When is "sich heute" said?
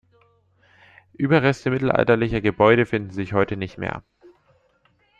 3.11-3.55